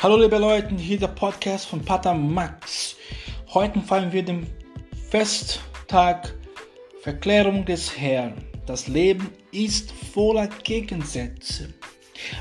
[0.00, 2.94] Hallo liebe Leute, hier der Podcast von Pater Max.
[3.48, 4.46] Heute feiern wir den
[5.10, 6.32] Festtag
[7.02, 8.34] Verklärung des Herrn.
[8.64, 11.74] Das Leben ist voller Gegensätze.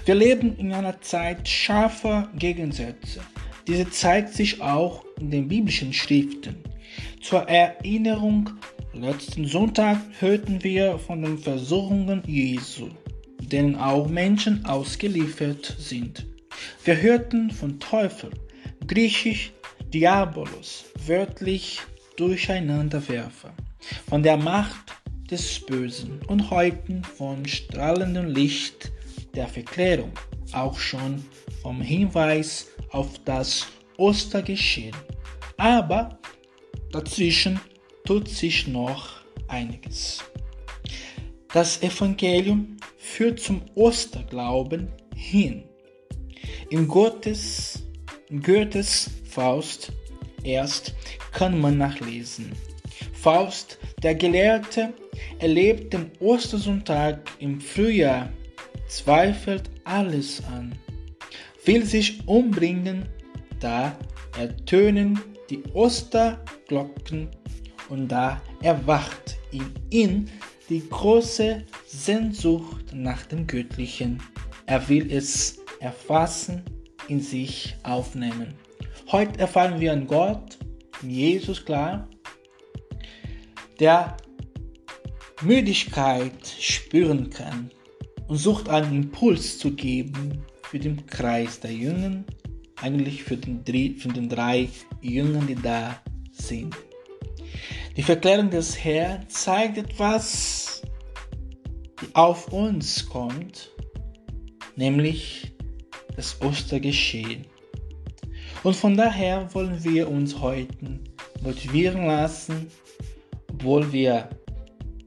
[0.06, 3.22] Wir leben in einer Zeit scharfer Gegensätze.
[3.66, 6.64] Diese zeigt sich auch in den biblischen Schriften.
[7.24, 8.52] Zur Erinnerung,
[8.94, 12.90] letzten Sonntag hörten wir von den Versuchungen Jesu,
[13.40, 16.28] denen auch Menschen ausgeliefert sind.
[16.88, 18.30] Wir hörten von Teufel,
[18.88, 19.52] griechisch
[19.94, 21.82] Diabolos, wörtlich
[22.16, 23.54] Durcheinanderwerfer,
[24.08, 24.94] von der Macht
[25.30, 28.94] des Bösen und heute vom strahlenden Licht
[29.36, 30.14] der Verklärung,
[30.54, 31.26] auch schon
[31.62, 33.68] vom Hinweis auf das
[33.98, 34.96] Ostergeschehen.
[35.58, 36.18] Aber
[36.94, 37.60] dazwischen
[38.06, 39.10] tut sich noch
[39.50, 40.24] einiges.
[41.52, 45.66] Das Evangelium führt zum Osterglauben hin.
[46.70, 47.82] In Gottes,
[48.30, 49.94] in Goethes Faust
[50.44, 50.94] erst
[51.32, 52.52] kann man nachlesen.
[53.14, 54.94] Faust, der Gelehrte,
[55.40, 58.30] erlebt den Ostersonntag im Frühjahr,
[58.90, 60.78] zweifelt alles an,
[61.64, 63.06] will sich umbringen,
[63.62, 63.98] da
[64.38, 65.18] ertönen
[65.50, 67.30] die Osterglocken
[67.88, 70.30] und da erwacht in ihn
[70.68, 74.22] die große Sehnsucht nach dem Göttlichen.
[74.66, 76.64] Er will es erfassen,
[77.08, 78.54] in sich aufnehmen.
[79.12, 80.58] Heute erfahren wir einen Gott,
[81.02, 82.08] Jesus klar,
[83.80, 84.18] der
[85.42, 87.70] Müdigkeit spüren kann
[88.28, 92.24] und sucht einen Impuls zu geben für den Kreis der Jünger,
[92.82, 93.64] eigentlich für den,
[93.98, 94.68] für den drei
[95.02, 96.76] Jüngern, die da sind.
[97.96, 100.82] Die Verklärung des Herrn zeigt etwas,
[102.02, 103.72] die auf uns kommt,
[104.76, 105.57] nämlich
[106.18, 107.46] das Ostergeschehen.
[108.64, 111.00] Und von daher wollen wir uns heute
[111.42, 112.68] motivieren lassen,
[113.50, 114.28] obwohl wir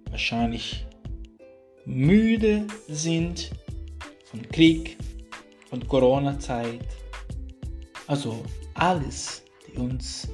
[0.09, 0.87] wahrscheinlich
[1.85, 3.51] müde sind
[4.25, 4.97] von Krieg,
[5.69, 6.87] von Corona-Zeit.
[8.07, 8.43] Also
[8.75, 10.29] alles, die uns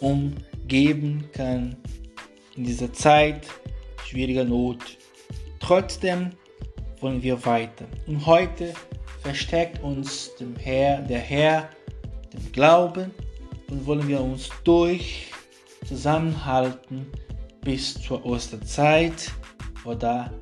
[0.00, 1.76] umgeben kann
[2.56, 3.46] in dieser Zeit
[4.04, 4.78] schwieriger Not.
[5.60, 6.30] Trotzdem
[7.00, 7.86] wollen wir weiter.
[8.06, 8.72] Und heute
[9.28, 11.68] versteckt uns dem Herr, der Herr,
[12.32, 13.10] dem Glauben
[13.68, 15.26] und wollen wir uns durch
[15.86, 17.06] zusammenhalten
[17.60, 19.30] bis zur Osterzeit,
[19.84, 20.32] wo da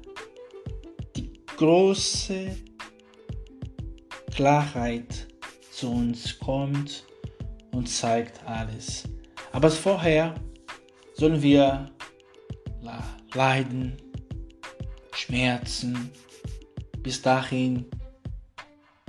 [1.16, 2.56] die große
[4.32, 5.26] Klarheit
[5.72, 7.06] zu uns kommt
[7.72, 9.02] und zeigt alles.
[9.50, 10.32] Aber vorher
[11.14, 11.90] sollen wir
[13.34, 13.96] leiden,
[15.12, 16.12] Schmerzen,
[17.02, 17.84] bis dahin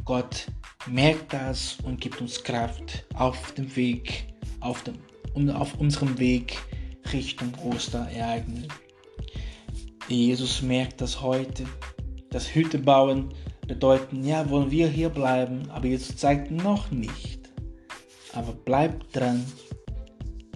[0.07, 0.47] Gott
[0.85, 4.23] merkt das und gibt uns Kraft auf dem Weg,
[4.61, 6.57] auf, dem, auf unserem Weg
[7.11, 8.69] Richtung Osterereignis.
[10.07, 11.65] Jesus merkt das heute.
[12.29, 13.33] Das Hütte bauen
[13.67, 17.49] bedeuten, ja, wollen wir hier bleiben, aber Jesus zeigt noch nicht.
[18.31, 19.45] Aber bleibt dran,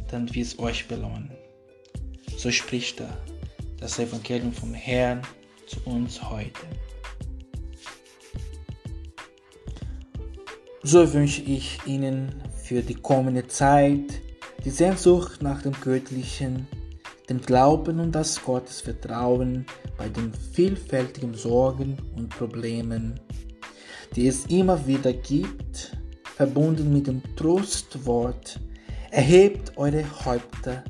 [0.09, 1.29] dann wird es euch belohnen.
[2.37, 3.17] So spricht er
[3.81, 5.23] das Evangelium vom Herrn
[5.67, 6.61] zu uns heute.
[10.83, 14.19] So wünsche ich Ihnen für die kommende Zeit
[14.65, 16.67] die Sehnsucht nach dem Göttlichen,
[17.29, 23.19] dem Glauben und das Gottesvertrauen bei den vielfältigen Sorgen und Problemen,
[24.15, 28.59] die es immer wieder gibt, verbunden mit dem Trostwort,
[29.11, 30.83] erhebt eure Häupter,